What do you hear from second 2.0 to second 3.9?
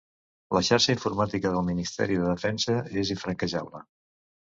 de Defensa és infranquejable